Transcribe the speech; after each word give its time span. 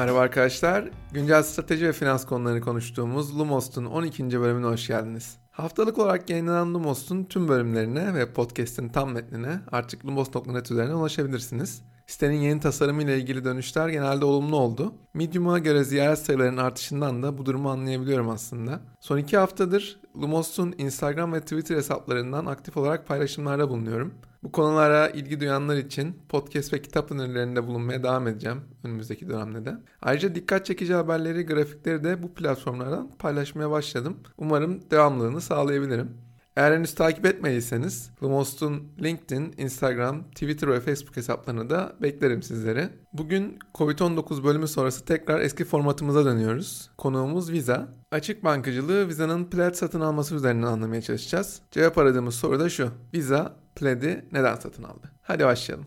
Merhaba 0.00 0.18
arkadaşlar. 0.20 0.90
Güncel 1.12 1.42
strateji 1.42 1.86
ve 1.86 1.92
finans 1.92 2.26
konularını 2.26 2.60
konuştuğumuz 2.60 3.38
Lumos'un 3.38 3.84
12. 3.84 4.40
bölümüne 4.40 4.66
hoş 4.66 4.86
geldiniz. 4.86 5.36
Haftalık 5.50 5.98
olarak 5.98 6.30
yayınlanan 6.30 6.74
Lumos'un 6.74 7.24
tüm 7.24 7.48
bölümlerine 7.48 8.14
ve 8.14 8.32
podcast'in 8.32 8.88
tam 8.88 9.12
metnine 9.12 9.60
artık 9.72 10.06
lumos.net 10.06 10.70
üzerine 10.70 10.94
ulaşabilirsiniz. 10.94 11.82
Sitenin 12.06 12.40
yeni 12.40 12.60
tasarımı 12.60 13.02
ile 13.02 13.18
ilgili 13.18 13.44
dönüşler 13.44 13.88
genelde 13.88 14.24
olumlu 14.24 14.56
oldu. 14.56 14.94
Medium'a 15.14 15.58
göre 15.58 15.84
ziyaret 15.84 16.18
sayılarının 16.18 16.56
artışından 16.56 17.22
da 17.22 17.38
bu 17.38 17.46
durumu 17.46 17.70
anlayabiliyorum 17.70 18.28
aslında. 18.28 18.80
Son 19.00 19.18
iki 19.18 19.36
haftadır 19.36 20.00
Lumos'un 20.16 20.74
Instagram 20.78 21.32
ve 21.32 21.40
Twitter 21.40 21.76
hesaplarından 21.76 22.46
aktif 22.46 22.76
olarak 22.76 23.06
paylaşımlarda 23.06 23.68
bulunuyorum. 23.68 24.14
Bu 24.42 24.52
konulara 24.52 25.08
ilgi 25.08 25.40
duyanlar 25.40 25.76
için 25.76 26.22
podcast 26.28 26.72
ve 26.72 26.82
kitap 26.82 27.12
önerilerinde 27.12 27.66
bulunmaya 27.66 28.02
devam 28.02 28.28
edeceğim 28.28 28.60
önümüzdeki 28.84 29.28
dönemde 29.28 29.64
de. 29.64 29.76
Ayrıca 30.02 30.34
dikkat 30.34 30.66
çekici 30.66 30.94
haberleri, 30.94 31.46
grafikleri 31.46 32.04
de 32.04 32.22
bu 32.22 32.34
platformlardan 32.34 33.10
paylaşmaya 33.18 33.70
başladım. 33.70 34.16
Umarım 34.38 34.90
devamlılığını 34.90 35.40
sağlayabilirim. 35.40 36.29
Eğer 36.60 36.72
henüz 36.72 36.94
takip 36.94 37.26
etmediyseniz 37.26 38.10
Lumos'un 38.22 38.92
LinkedIn, 39.02 39.54
Instagram, 39.58 40.30
Twitter 40.30 40.68
ve 40.70 40.80
Facebook 40.80 41.16
hesaplarını 41.16 41.70
da 41.70 41.96
beklerim 42.02 42.42
sizleri. 42.42 42.88
Bugün 43.12 43.58
Covid-19 43.74 44.44
bölümü 44.44 44.68
sonrası 44.68 45.04
tekrar 45.04 45.40
eski 45.40 45.64
formatımıza 45.64 46.24
dönüyoruz. 46.24 46.90
Konuğumuz 46.98 47.52
Visa. 47.52 47.88
Açık 48.10 48.44
bankacılığı 48.44 49.08
Visa'nın 49.08 49.44
Plaid 49.44 49.74
satın 49.74 50.00
alması 50.00 50.34
üzerinden 50.34 50.66
anlamaya 50.66 51.02
çalışacağız. 51.02 51.62
Cevap 51.70 51.98
aradığımız 51.98 52.34
soru 52.34 52.60
da 52.60 52.68
şu. 52.68 52.90
Visa 53.14 53.56
Plaid'i 53.76 54.24
neden 54.32 54.54
satın 54.54 54.82
aldı? 54.82 55.10
Hadi 55.22 55.44
başlayalım. 55.44 55.86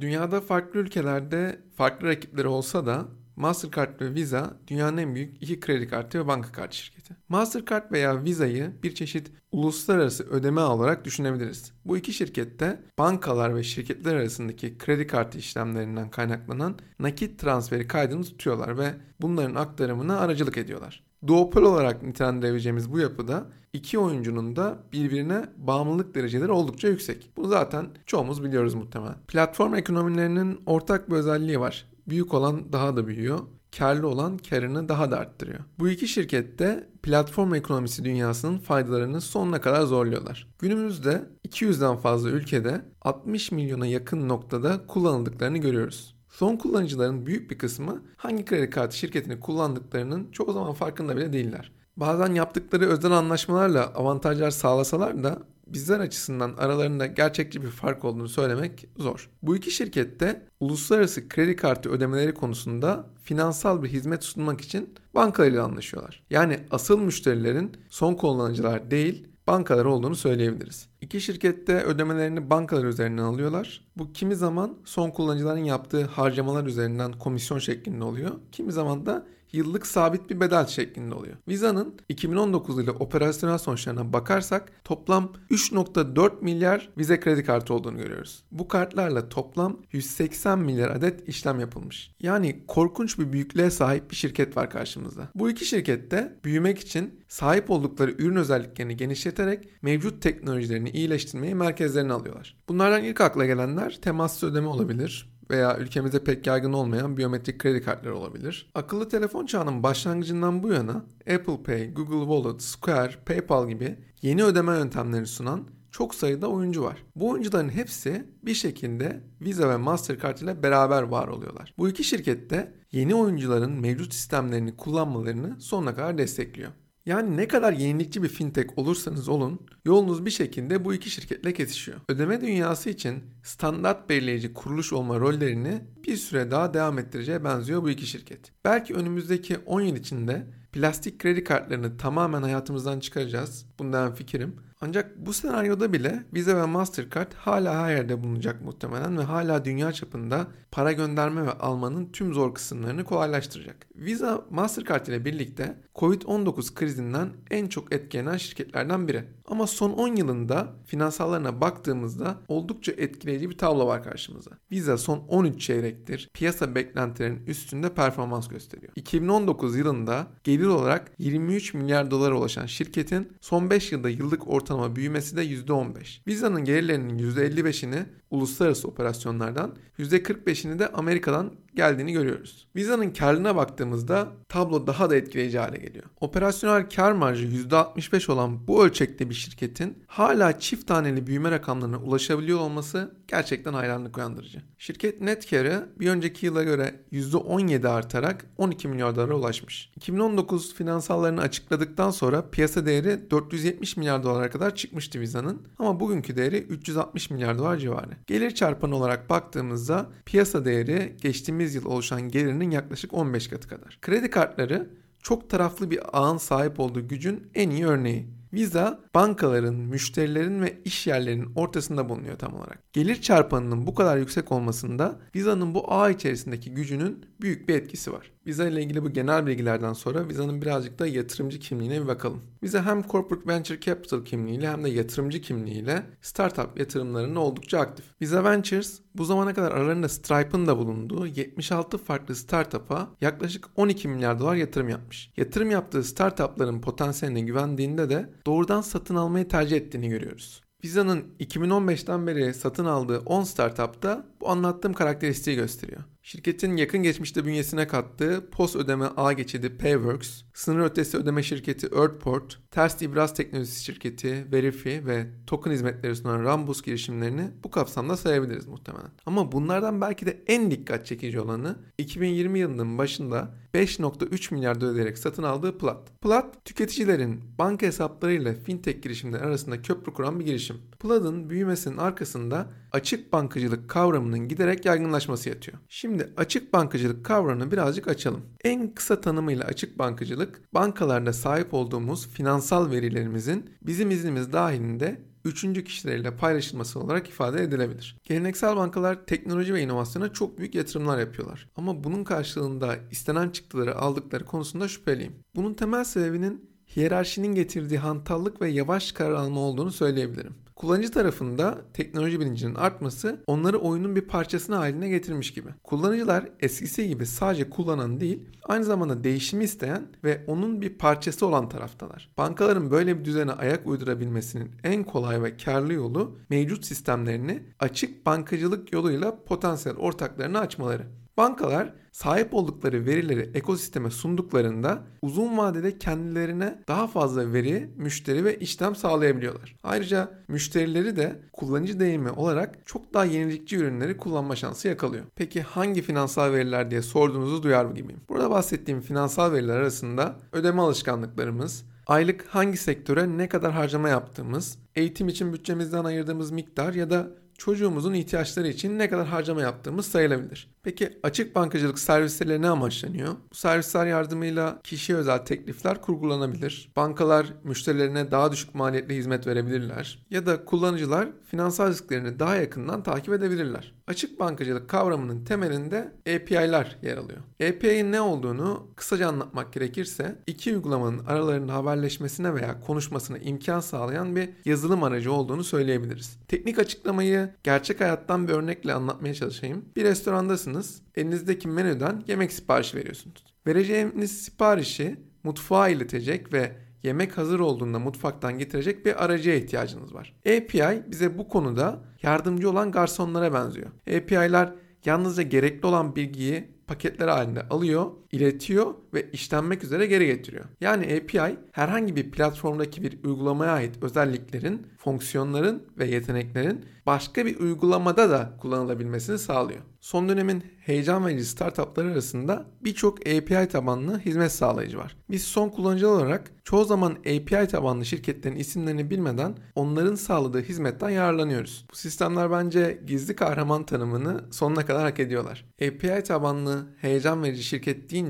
Dünyada 0.00 0.40
farklı 0.40 0.80
ülkelerde 0.80 1.60
farklı 1.76 2.08
rakipleri 2.08 2.48
olsa 2.48 2.86
da 2.86 3.04
Mastercard 3.36 4.00
ve 4.00 4.14
Visa 4.14 4.56
dünyanın 4.66 4.96
en 4.96 5.14
büyük 5.14 5.42
iki 5.42 5.60
kredi 5.60 5.88
kartı 5.88 6.18
ve 6.18 6.26
banka 6.26 6.52
kartı 6.52 6.76
şirketi. 6.76 7.16
Mastercard 7.28 7.92
veya 7.92 8.24
Visa'yı 8.24 8.72
bir 8.82 8.94
çeşit 8.94 9.30
uluslararası 9.52 10.24
ödeme 10.24 10.60
olarak 10.60 11.04
düşünebiliriz. 11.04 11.72
Bu 11.84 11.96
iki 11.96 12.12
şirkette 12.12 12.80
bankalar 12.98 13.56
ve 13.56 13.62
şirketler 13.62 14.14
arasındaki 14.14 14.78
kredi 14.78 15.06
kartı 15.06 15.38
işlemlerinden 15.38 16.10
kaynaklanan 16.10 16.78
nakit 16.98 17.38
transferi 17.38 17.88
kaydını 17.88 18.24
tutuyorlar 18.24 18.78
ve 18.78 18.94
bunların 19.20 19.54
aktarımına 19.54 20.18
aracılık 20.18 20.58
ediyorlar. 20.58 21.04
Duopol 21.26 21.62
olarak 21.62 22.02
nitelendirebileceğimiz 22.02 22.92
bu 22.92 22.98
yapıda 22.98 23.46
iki 23.72 23.98
oyuncunun 23.98 24.56
da 24.56 24.78
birbirine 24.92 25.46
bağımlılık 25.56 26.14
dereceleri 26.14 26.52
oldukça 26.52 26.88
yüksek. 26.88 27.30
Bunu 27.36 27.48
zaten 27.48 27.86
çoğumuz 28.06 28.44
biliyoruz 28.44 28.74
muhtemelen. 28.74 29.16
Platform 29.28 29.74
ekonomilerinin 29.74 30.60
ortak 30.66 31.10
bir 31.10 31.14
özelliği 31.14 31.60
var. 31.60 31.93
Büyük 32.08 32.34
olan 32.34 32.72
daha 32.72 32.96
da 32.96 33.06
büyüyor. 33.06 33.38
Karlı 33.78 34.08
olan 34.08 34.38
karını 34.38 34.88
daha 34.88 35.10
da 35.10 35.18
arttırıyor. 35.18 35.60
Bu 35.78 35.88
iki 35.88 36.08
şirket 36.08 36.58
de 36.58 36.88
platform 37.02 37.54
ekonomisi 37.54 38.04
dünyasının 38.04 38.58
faydalarını 38.58 39.20
sonuna 39.20 39.60
kadar 39.60 39.82
zorluyorlar. 39.82 40.48
Günümüzde 40.58 41.22
200'den 41.48 41.96
fazla 41.96 42.30
ülkede 42.30 42.84
60 43.02 43.52
milyona 43.52 43.86
yakın 43.86 44.28
noktada 44.28 44.86
kullanıldıklarını 44.86 45.58
görüyoruz. 45.58 46.14
Son 46.28 46.56
kullanıcıların 46.56 47.26
büyük 47.26 47.50
bir 47.50 47.58
kısmı 47.58 48.02
hangi 48.16 48.44
kredi 48.44 48.70
kartı 48.70 48.96
şirketini 48.96 49.40
kullandıklarının 49.40 50.30
çoğu 50.30 50.52
zaman 50.52 50.72
farkında 50.72 51.16
bile 51.16 51.32
değiller. 51.32 51.72
Bazen 51.96 52.34
yaptıkları 52.34 52.86
özel 52.86 53.12
anlaşmalarla 53.12 53.86
avantajlar 53.86 54.50
sağlasalar 54.50 55.24
da 55.24 55.38
bizler 55.66 56.00
açısından 56.00 56.54
aralarında 56.58 57.06
gerçekçi 57.06 57.62
bir 57.62 57.68
fark 57.68 58.04
olduğunu 58.04 58.28
söylemek 58.28 58.88
zor. 58.96 59.30
Bu 59.42 59.56
iki 59.56 59.70
şirkette 59.70 60.42
uluslararası 60.60 61.28
kredi 61.28 61.56
kartı 61.56 61.90
ödemeleri 61.90 62.34
konusunda 62.34 63.06
finansal 63.22 63.82
bir 63.82 63.88
hizmet 63.88 64.24
sunmak 64.24 64.60
için 64.60 64.94
bankalarıyla 65.14 65.64
anlaşıyorlar. 65.64 66.22
Yani 66.30 66.60
asıl 66.70 66.98
müşterilerin 66.98 67.72
son 67.88 68.14
kullanıcılar 68.14 68.90
değil 68.90 69.28
bankalar 69.46 69.84
olduğunu 69.84 70.16
söyleyebiliriz. 70.16 70.88
İki 71.00 71.20
şirkette 71.20 71.82
ödemelerini 71.82 72.50
bankalar 72.50 72.84
üzerinden 72.84 73.22
alıyorlar. 73.22 73.84
Bu 73.96 74.12
kimi 74.12 74.36
zaman 74.36 74.78
son 74.84 75.10
kullanıcıların 75.10 75.64
yaptığı 75.64 76.04
harcamalar 76.04 76.66
üzerinden 76.66 77.12
komisyon 77.12 77.58
şeklinde 77.58 78.04
oluyor. 78.04 78.30
Kimi 78.52 78.72
zaman 78.72 79.06
da 79.06 79.26
yıllık 79.54 79.86
sabit 79.86 80.30
bir 80.30 80.40
bedel 80.40 80.66
şeklinde 80.66 81.14
oluyor. 81.14 81.36
Visa'nın 81.48 81.94
2019 82.08 82.78
ile 82.78 82.90
operasyonel 82.90 83.58
sonuçlarına 83.58 84.12
bakarsak 84.12 84.72
toplam 84.84 85.32
3.4 85.50 86.32
milyar 86.40 86.90
vize 86.98 87.20
kredi 87.20 87.44
kartı 87.44 87.74
olduğunu 87.74 87.96
görüyoruz. 87.96 88.44
Bu 88.50 88.68
kartlarla 88.68 89.28
toplam 89.28 89.80
180 89.92 90.58
milyar 90.58 90.90
adet 90.90 91.28
işlem 91.28 91.60
yapılmış. 91.60 92.10
Yani 92.20 92.64
korkunç 92.68 93.18
bir 93.18 93.32
büyüklüğe 93.32 93.70
sahip 93.70 94.10
bir 94.10 94.16
şirket 94.16 94.56
var 94.56 94.70
karşımızda. 94.70 95.28
Bu 95.34 95.50
iki 95.50 95.64
şirkette 95.64 96.38
büyümek 96.44 96.78
için 96.78 97.20
sahip 97.28 97.70
oldukları 97.70 98.10
ürün 98.10 98.36
özelliklerini 98.36 98.96
genişleterek 98.96 99.68
mevcut 99.82 100.22
teknolojilerini 100.22 100.90
iyileştirmeyi 100.90 101.54
merkezlerine 101.54 102.12
alıyorlar. 102.12 102.56
Bunlardan 102.68 103.04
ilk 103.04 103.20
akla 103.20 103.46
gelenler 103.46 103.98
temassız 104.02 104.50
ödeme 104.50 104.66
olabilir, 104.68 105.33
veya 105.50 105.78
ülkemizde 105.78 106.24
pek 106.24 106.46
yaygın 106.46 106.72
olmayan 106.72 107.16
biyometrik 107.16 107.58
kredi 107.58 107.82
kartları 107.82 108.16
olabilir. 108.16 108.70
Akıllı 108.74 109.08
telefon 109.08 109.46
çağının 109.46 109.82
başlangıcından 109.82 110.62
bu 110.62 110.72
yana 110.72 111.04
Apple 111.34 111.62
Pay, 111.62 111.94
Google 111.94 112.34
Wallet, 112.34 112.62
Square, 112.62 113.14
PayPal 113.26 113.68
gibi 113.68 113.96
yeni 114.22 114.44
ödeme 114.44 114.72
yöntemlerini 114.72 115.26
sunan 115.26 115.68
çok 115.90 116.14
sayıda 116.14 116.48
oyuncu 116.48 116.82
var. 116.82 117.04
Bu 117.16 117.30
oyuncuların 117.30 117.68
hepsi 117.68 118.26
bir 118.42 118.54
şekilde 118.54 119.20
Visa 119.40 119.68
ve 119.68 119.76
Mastercard 119.76 120.38
ile 120.38 120.62
beraber 120.62 121.02
var 121.02 121.28
oluyorlar. 121.28 121.74
Bu 121.78 121.88
iki 121.88 122.04
şirket 122.04 122.50
de 122.50 122.74
yeni 122.92 123.14
oyuncuların 123.14 123.72
mevcut 123.72 124.14
sistemlerini 124.14 124.76
kullanmalarını 124.76 125.60
sonuna 125.60 125.94
kadar 125.94 126.18
destekliyor. 126.18 126.70
Yani 127.06 127.36
ne 127.36 127.48
kadar 127.48 127.72
yenilikçi 127.72 128.22
bir 128.22 128.28
fintech 128.28 128.78
olursanız 128.78 129.28
olun 129.28 129.60
yolunuz 129.84 130.26
bir 130.26 130.30
şekilde 130.30 130.84
bu 130.84 130.94
iki 130.94 131.10
şirketle 131.10 131.52
kesişiyor. 131.52 132.00
Ödeme 132.08 132.40
dünyası 132.40 132.90
için 132.90 133.24
standart 133.42 134.08
belirleyici 134.08 134.54
kuruluş 134.54 134.92
olma 134.92 135.20
rollerini 135.20 135.84
bir 136.06 136.16
süre 136.16 136.50
daha 136.50 136.74
devam 136.74 136.98
ettireceğe 136.98 137.44
benziyor 137.44 137.82
bu 137.82 137.90
iki 137.90 138.06
şirket. 138.06 138.52
Belki 138.64 138.94
önümüzdeki 138.94 139.58
10 139.58 139.80
yıl 139.80 139.96
içinde 139.96 140.46
plastik 140.72 141.18
kredi 141.18 141.44
kartlarını 141.44 141.96
tamamen 141.96 142.42
hayatımızdan 142.42 143.00
çıkaracağız. 143.00 143.66
Bundan 143.78 144.14
fikrim. 144.14 144.56
Ancak 144.86 145.26
bu 145.26 145.32
senaryoda 145.32 145.92
bile 145.92 146.24
Visa 146.34 146.56
ve 146.56 146.66
Mastercard 146.66 147.32
hala 147.32 147.82
her 147.82 147.96
yerde 147.96 148.22
bulunacak 148.22 148.64
muhtemelen 148.64 149.18
ve 149.18 149.22
hala 149.22 149.64
dünya 149.64 149.92
çapında 149.92 150.46
para 150.70 150.92
gönderme 150.92 151.46
ve 151.46 151.52
almanın 151.52 152.12
tüm 152.12 152.34
zor 152.34 152.54
kısımlarını 152.54 153.04
kolaylaştıracak. 153.04 153.86
Visa, 153.96 154.44
Mastercard 154.50 155.06
ile 155.06 155.24
birlikte 155.24 155.76
Covid-19 155.94 156.74
krizinden 156.74 157.28
en 157.50 157.66
çok 157.66 157.92
etkilenen 157.92 158.36
şirketlerden 158.36 159.08
biri. 159.08 159.24
Ama 159.46 159.66
son 159.66 159.90
10 159.90 160.16
yılında 160.16 160.72
finansallarına 160.86 161.60
baktığımızda 161.60 162.36
oldukça 162.48 162.92
etkileyici 162.92 163.50
bir 163.50 163.58
tablo 163.58 163.86
var 163.86 164.02
karşımıza. 164.02 164.50
Visa 164.70 164.98
son 164.98 165.18
13 165.18 165.60
çeyrektir 165.60 166.30
piyasa 166.34 166.74
beklentilerinin 166.74 167.46
üstünde 167.46 167.94
performans 167.94 168.48
gösteriyor. 168.48 168.92
2019 168.96 169.76
yılında 169.76 170.26
gelir 170.44 170.66
olarak 170.66 171.12
23 171.18 171.74
milyar 171.74 172.10
dolara 172.10 172.38
ulaşan 172.38 172.66
şirketin 172.66 173.32
son 173.40 173.70
5 173.70 173.92
yılda 173.92 174.10
yıllık 174.10 174.48
ortalama 174.48 174.73
büyümesi 174.96 175.36
de 175.36 175.44
%15. 175.44 176.20
Visa'nın 176.26 176.64
gelirlerinin 176.64 177.18
%55'ini 177.18 178.06
uluslararası 178.30 178.88
operasyonlardan, 178.88 179.76
%45'ini 179.98 180.78
de 180.78 180.88
Amerika'dan 180.88 181.52
geldiğini 181.76 182.12
görüyoruz. 182.12 182.68
Visa'nın 182.76 183.10
karlılığına 183.10 183.56
baktığımızda 183.56 184.28
tablo 184.48 184.86
daha 184.86 185.10
da 185.10 185.16
etkileyici 185.16 185.58
hale 185.58 185.78
geliyor. 185.78 186.04
Operasyonel 186.20 186.90
kar 186.90 187.12
marjı 187.12 187.46
%65 187.46 188.32
olan 188.32 188.66
bu 188.68 188.84
ölçekte 188.84 189.30
bir 189.30 189.34
şirketin 189.34 190.04
hala 190.06 190.58
çift 190.58 190.86
taneli 190.86 191.26
büyüme 191.26 191.50
rakamlarına 191.50 191.98
ulaşabiliyor 191.98 192.58
olması 192.58 193.14
gerçekten 193.28 193.72
hayranlık 193.74 194.18
uyandırıcı. 194.18 194.62
Şirket 194.78 195.20
net 195.20 195.50
karı 195.50 195.88
bir 196.00 196.10
önceki 196.10 196.46
yıla 196.46 196.62
göre 196.62 197.00
%17 197.12 197.88
artarak 197.88 198.46
12 198.58 198.88
milyar 198.88 199.16
dolara 199.16 199.34
ulaşmış. 199.34 199.92
2019 199.96 200.74
finansallarını 200.74 201.40
açıkladıktan 201.40 202.10
sonra 202.10 202.50
piyasa 202.50 202.86
değeri 202.86 203.30
470 203.30 203.96
milyar 203.96 204.22
dolara 204.22 204.50
kadar 204.50 204.74
çıkmıştı 204.74 205.20
Visa'nın 205.20 205.62
ama 205.78 206.00
bugünkü 206.00 206.36
değeri 206.36 206.58
360 206.58 207.30
milyar 207.30 207.58
dolar 207.58 207.76
civarı. 207.76 208.10
Gelir 208.26 208.50
çarpanı 208.50 208.96
olarak 208.96 209.30
baktığımızda 209.30 210.06
piyasa 210.26 210.64
değeri 210.64 211.16
geçtiğimiz 211.22 211.63
yıl 211.72 211.84
oluşan 211.84 212.28
gelirinin 212.28 212.70
yaklaşık 212.70 213.14
15 213.14 213.48
katı 213.48 213.68
kadar. 213.68 213.98
Kredi 214.02 214.30
kartları 214.30 214.90
çok 215.22 215.50
taraflı 215.50 215.90
bir 215.90 216.00
ağın 216.12 216.36
sahip 216.36 216.80
olduğu 216.80 217.08
gücün 217.08 217.50
en 217.54 217.70
iyi 217.70 217.86
örneği. 217.86 218.26
Visa 218.52 219.00
bankaların, 219.14 219.74
müşterilerin 219.74 220.62
ve 220.62 220.78
iş 220.84 221.06
yerlerinin 221.06 221.52
ortasında 221.54 222.08
bulunuyor 222.08 222.38
tam 222.38 222.54
olarak. 222.54 222.92
Gelir 222.92 223.20
çarpanının 223.20 223.86
bu 223.86 223.94
kadar 223.94 224.16
yüksek 224.16 224.52
olmasında 224.52 225.20
Visa'nın 225.34 225.74
bu 225.74 225.92
ağ 225.92 226.10
içerisindeki 226.10 226.74
gücünün 226.74 227.26
büyük 227.40 227.68
bir 227.68 227.74
etkisi 227.74 228.12
var. 228.12 228.33
Visa 228.46 228.68
ile 228.68 228.82
ilgili 228.82 229.04
bu 229.04 229.10
genel 229.10 229.46
bilgilerden 229.46 229.92
sonra 229.92 230.28
Visa'nın 230.28 230.62
birazcık 230.62 230.98
da 230.98 231.06
yatırımcı 231.06 231.58
kimliğine 231.58 232.02
bir 232.02 232.06
bakalım. 232.06 232.42
Visa 232.62 232.86
hem 232.86 233.02
Corporate 233.02 233.48
Venture 233.48 233.80
Capital 233.80 234.24
kimliğiyle 234.24 234.68
hem 234.68 234.84
de 234.84 234.90
yatırımcı 234.90 235.40
kimliğiyle 235.40 236.02
startup 236.22 236.78
yatırımlarında 236.78 237.40
oldukça 237.40 237.78
aktif. 237.78 238.04
Visa 238.20 238.44
Ventures 238.44 239.00
bu 239.14 239.24
zamana 239.24 239.54
kadar 239.54 239.72
aralarında 239.72 240.08
Stripe'ın 240.08 240.66
da 240.66 240.78
bulunduğu 240.78 241.26
76 241.26 241.98
farklı 241.98 242.34
startup'a 242.34 243.08
yaklaşık 243.20 243.66
12 243.76 244.08
milyar 244.08 244.40
dolar 244.40 244.54
yatırım 244.54 244.88
yapmış. 244.88 245.30
Yatırım 245.36 245.70
yaptığı 245.70 246.04
startupların 246.04 246.80
potansiyeline 246.80 247.40
güvendiğinde 247.40 248.10
de 248.10 248.30
doğrudan 248.46 248.80
satın 248.80 249.14
almayı 249.14 249.48
tercih 249.48 249.76
ettiğini 249.76 250.08
görüyoruz. 250.08 250.64
Visa'nın 250.84 251.24
2015'ten 251.40 252.26
beri 252.26 252.54
satın 252.54 252.84
aldığı 252.84 253.18
10 253.18 253.42
startupta 253.42 254.26
bu 254.40 254.48
anlattığım 254.48 254.92
karakteristiği 254.92 255.56
gösteriyor. 255.56 256.02
Şirketin 256.26 256.76
yakın 256.76 257.02
geçmişte 257.02 257.44
bünyesine 257.44 257.86
kattığı 257.86 258.50
post 258.50 258.76
ödeme 258.76 259.04
ağ 259.16 259.32
geçidi 259.32 259.76
Payworks, 259.76 260.42
sınır 260.54 260.84
ötesi 260.84 261.16
ödeme 261.16 261.42
şirketi 261.42 261.86
Earthport, 261.86 262.58
ters 262.70 263.02
ibraz 263.02 263.34
teknolojisi 263.34 263.84
şirketi 263.84 264.46
Verifi 264.52 265.06
ve 265.06 265.26
token 265.46 265.70
hizmetleri 265.70 266.16
sunan 266.16 266.44
Rambus 266.44 266.82
girişimlerini 266.82 267.50
bu 267.64 267.70
kapsamda 267.70 268.16
sayabiliriz 268.16 268.66
muhtemelen. 268.66 269.10
Ama 269.26 269.52
bunlardan 269.52 270.00
belki 270.00 270.26
de 270.26 270.42
en 270.46 270.70
dikkat 270.70 271.06
çekici 271.06 271.40
olanı 271.40 271.78
2020 271.98 272.58
yılının 272.58 272.98
başında 272.98 273.54
5.3 273.74 274.54
milyar 274.54 274.82
ödeyerek 274.82 275.18
satın 275.18 275.42
aldığı 275.42 275.78
Plat. 275.78 276.20
Plat, 276.20 276.64
tüketicilerin 276.64 277.40
banka 277.58 277.86
hesaplarıyla 277.86 278.54
fintech 278.54 279.02
girişimleri 279.02 279.42
arasında 279.42 279.82
köprü 279.82 280.12
kuran 280.12 280.40
bir 280.40 280.44
girişim. 280.44 280.76
Plat'ın 281.00 281.50
büyümesinin 281.50 281.96
arkasında 281.96 282.66
açık 282.92 283.32
bankacılık 283.32 283.90
kavramının 283.90 284.48
giderek 284.48 284.84
yaygınlaşması 284.84 285.48
yatıyor. 285.48 285.78
Şimdi 285.88 286.13
açık 286.36 286.72
bankacılık 286.72 287.24
kavramını 287.24 287.72
birazcık 287.72 288.08
açalım. 288.08 288.40
En 288.64 288.94
kısa 288.94 289.20
tanımıyla 289.20 289.64
açık 289.64 289.98
bankacılık, 289.98 290.74
bankalarda 290.74 291.32
sahip 291.32 291.74
olduğumuz 291.74 292.28
finansal 292.28 292.90
verilerimizin 292.90 293.70
bizim 293.82 294.10
iznimiz 294.10 294.52
dahilinde 294.52 295.20
üçüncü 295.44 295.84
kişilerle 295.84 296.36
paylaşılması 296.36 297.00
olarak 297.00 297.28
ifade 297.28 297.62
edilebilir. 297.62 298.16
Geleneksel 298.24 298.76
bankalar 298.76 299.26
teknoloji 299.26 299.74
ve 299.74 299.82
inovasyona 299.82 300.32
çok 300.32 300.58
büyük 300.58 300.74
yatırımlar 300.74 301.18
yapıyorlar. 301.18 301.68
Ama 301.76 302.04
bunun 302.04 302.24
karşılığında 302.24 302.96
istenen 303.10 303.48
çıktıları 303.48 303.96
aldıkları 303.96 304.44
konusunda 304.44 304.88
şüpheliyim. 304.88 305.32
Bunun 305.54 305.74
temel 305.74 306.04
sebebinin 306.04 306.73
hiyerarşinin 306.96 307.54
getirdiği 307.54 307.98
hantallık 307.98 308.62
ve 308.62 308.68
yavaş 308.68 309.12
karar 309.12 309.34
alma 309.34 309.60
olduğunu 309.60 309.92
söyleyebilirim. 309.92 310.54
Kullanıcı 310.76 311.10
tarafında 311.10 311.78
teknoloji 311.92 312.40
bilincinin 312.40 312.74
artması 312.74 313.40
onları 313.46 313.78
oyunun 313.78 314.16
bir 314.16 314.20
parçasına 314.20 314.78
haline 314.78 315.08
getirmiş 315.08 315.52
gibi. 315.52 315.68
Kullanıcılar 315.84 316.48
eskisi 316.60 317.08
gibi 317.08 317.26
sadece 317.26 317.70
kullanan 317.70 318.20
değil, 318.20 318.40
aynı 318.62 318.84
zamanda 318.84 319.24
değişimi 319.24 319.64
isteyen 319.64 320.06
ve 320.24 320.44
onun 320.46 320.80
bir 320.80 320.98
parçası 320.98 321.46
olan 321.46 321.68
taraftalar. 321.68 322.30
Bankaların 322.38 322.90
böyle 322.90 323.18
bir 323.18 323.24
düzene 323.24 323.52
ayak 323.52 323.86
uydurabilmesinin 323.86 324.70
en 324.84 325.04
kolay 325.04 325.42
ve 325.42 325.56
karlı 325.56 325.92
yolu 325.92 326.38
mevcut 326.50 326.84
sistemlerini 326.84 327.62
açık 327.80 328.26
bankacılık 328.26 328.92
yoluyla 328.92 329.44
potansiyel 329.44 329.98
ortaklarını 329.98 330.58
açmaları. 330.58 331.06
Bankalar 331.36 331.92
sahip 332.12 332.54
oldukları 332.54 333.06
verileri 333.06 333.50
ekosisteme 333.54 334.10
sunduklarında 334.10 335.02
uzun 335.22 335.58
vadede 335.58 335.98
kendilerine 335.98 336.78
daha 336.88 337.06
fazla 337.06 337.52
veri, 337.52 337.90
müşteri 337.96 338.44
ve 338.44 338.58
işlem 338.58 338.96
sağlayabiliyorlar. 338.96 339.76
Ayrıca 339.82 340.30
müşterileri 340.48 341.16
de 341.16 341.40
kullanıcı 341.52 342.00
deneyimi 342.00 342.30
olarak 342.30 342.86
çok 342.86 343.14
daha 343.14 343.24
yenilikçi 343.24 343.76
ürünleri 343.76 344.16
kullanma 344.16 344.56
şansı 344.56 344.88
yakalıyor. 344.88 345.24
Peki 345.36 345.62
hangi 345.62 346.02
finansal 346.02 346.52
veriler 346.52 346.90
diye 346.90 347.02
sorduğunuzu 347.02 347.62
duyar 347.62 347.84
gibiyim. 347.84 348.20
Burada 348.28 348.50
bahsettiğim 348.50 349.00
finansal 349.00 349.52
veriler 349.52 349.76
arasında 349.76 350.36
ödeme 350.52 350.82
alışkanlıklarımız, 350.82 351.84
aylık 352.06 352.46
hangi 352.48 352.76
sektöre 352.76 353.38
ne 353.38 353.48
kadar 353.48 353.72
harcama 353.72 354.08
yaptığımız, 354.08 354.78
eğitim 354.96 355.28
için 355.28 355.52
bütçemizden 355.52 356.04
ayırdığımız 356.04 356.50
miktar 356.50 356.94
ya 356.94 357.10
da 357.10 357.28
çocuğumuzun 357.58 358.14
ihtiyaçları 358.14 358.68
için 358.68 358.98
ne 358.98 359.10
kadar 359.10 359.26
harcama 359.26 359.60
yaptığımız 359.60 360.06
sayılabilir. 360.06 360.74
Peki 360.82 361.18
açık 361.22 361.54
bankacılık 361.54 361.98
servisleriyle 361.98 362.62
ne 362.62 362.68
amaçlanıyor? 362.68 363.34
Bu 363.50 363.54
servisler 363.54 364.06
yardımıyla 364.06 364.80
kişiye 364.84 365.18
özel 365.18 365.38
teklifler 365.38 366.00
kurgulanabilir. 366.00 366.92
Bankalar 366.96 367.46
müşterilerine 367.64 368.30
daha 368.30 368.52
düşük 368.52 368.74
maliyetli 368.74 369.16
hizmet 369.16 369.46
verebilirler. 369.46 370.26
Ya 370.30 370.46
da 370.46 370.64
kullanıcılar 370.64 371.28
finansal 371.50 371.90
risklerini 371.90 372.38
daha 372.38 372.56
yakından 372.56 373.02
takip 373.02 373.34
edebilirler. 373.34 373.94
Açık 374.06 374.40
bankacılık 374.40 374.88
kavramının 374.88 375.44
temelinde 375.44 376.12
API'ler 376.20 376.96
yer 377.02 377.16
alıyor. 377.16 377.40
API'nin 377.62 378.12
ne 378.12 378.20
olduğunu 378.20 378.86
kısaca 378.96 379.28
anlatmak 379.28 379.72
gerekirse 379.72 380.38
iki 380.46 380.74
uygulamanın 380.74 381.24
aralarında 381.26 381.74
haberleşmesine 381.74 382.54
veya 382.54 382.80
konuşmasına 382.80 383.38
imkan 383.38 383.80
sağlayan 383.80 384.36
bir 384.36 384.48
yazılım 384.64 385.02
aracı 385.02 385.32
olduğunu 385.32 385.64
söyleyebiliriz. 385.64 386.38
Teknik 386.48 386.78
açıklamayı 386.78 387.43
gerçek 387.62 388.00
hayattan 388.00 388.48
bir 388.48 388.52
örnekle 388.52 388.94
anlatmaya 388.94 389.34
çalışayım. 389.34 389.84
Bir 389.96 390.04
restorandasınız, 390.04 391.02
elinizdeki 391.14 391.68
menüden 391.68 392.24
yemek 392.26 392.52
siparişi 392.52 392.96
veriyorsunuz. 392.96 393.44
Vereceğiniz 393.66 394.42
siparişi 394.42 395.16
mutfağa 395.42 395.88
iletecek 395.88 396.52
ve 396.52 396.72
yemek 397.02 397.38
hazır 397.38 397.60
olduğunda 397.60 397.98
mutfaktan 397.98 398.58
getirecek 398.58 399.06
bir 399.06 399.24
aracıya 399.24 399.56
ihtiyacınız 399.56 400.14
var. 400.14 400.34
API 400.40 401.02
bize 401.10 401.38
bu 401.38 401.48
konuda 401.48 402.00
yardımcı 402.22 402.70
olan 402.70 402.92
garsonlara 402.92 403.52
benziyor. 403.52 403.90
API'ler 404.16 404.72
yalnızca 405.04 405.42
gerekli 405.42 405.86
olan 405.86 406.16
bilgiyi 406.16 406.74
paketler 406.86 407.28
halinde 407.28 407.68
alıyor, 407.68 408.10
iletiyor 408.34 408.94
ve 409.14 409.30
işlenmek 409.30 409.84
üzere 409.84 410.06
geri 410.06 410.26
getiriyor. 410.26 410.64
Yani 410.80 411.04
API 411.04 411.56
herhangi 411.72 412.16
bir 412.16 412.30
platformdaki 412.30 413.02
bir 413.02 413.24
uygulamaya 413.24 413.72
ait 413.72 414.02
özelliklerin, 414.02 414.86
fonksiyonların 414.98 415.82
ve 415.98 416.06
yeteneklerin 416.06 416.84
başka 417.06 417.46
bir 417.46 417.60
uygulamada 417.60 418.30
da 418.30 418.52
kullanılabilmesini 418.60 419.38
sağlıyor. 419.38 419.80
Son 420.00 420.28
dönemin 420.28 420.64
heyecan 420.80 421.26
verici 421.26 421.44
startupları 421.44 422.12
arasında 422.12 422.66
birçok 422.84 423.20
API 423.20 423.68
tabanlı 423.68 424.18
hizmet 424.18 424.52
sağlayıcı 424.52 424.98
var. 424.98 425.16
Biz 425.30 425.44
son 425.44 425.68
kullanıcı 425.68 426.08
olarak 426.08 426.50
çoğu 426.64 426.84
zaman 426.84 427.12
API 427.12 427.66
tabanlı 427.68 428.04
şirketlerin 428.04 428.56
isimlerini 428.56 429.10
bilmeden 429.10 429.54
onların 429.74 430.14
sağladığı 430.14 430.62
hizmetten 430.62 431.10
yararlanıyoruz. 431.10 431.86
Bu 431.92 431.96
sistemler 431.96 432.50
bence 432.50 433.00
gizli 433.06 433.36
kahraman 433.36 433.86
tanımını 433.86 434.44
sonuna 434.50 434.86
kadar 434.86 435.02
hak 435.02 435.20
ediyorlar. 435.20 435.64
API 435.76 436.22
tabanlı 436.22 436.86
heyecan 437.00 437.42
verici 437.42 437.62
şirket 437.62 438.10
deyince 438.10 438.23